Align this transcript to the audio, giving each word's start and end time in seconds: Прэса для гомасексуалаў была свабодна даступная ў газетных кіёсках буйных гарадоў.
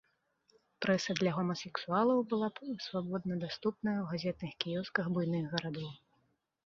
Прэса 0.85 1.15
для 1.19 1.33
гомасексуалаў 1.39 2.23
была 2.33 2.49
свабодна 2.87 3.37
даступная 3.47 3.97
ў 4.01 4.05
газетных 4.17 4.53
кіёсках 4.65 5.05
буйных 5.19 5.45
гарадоў. 5.57 5.89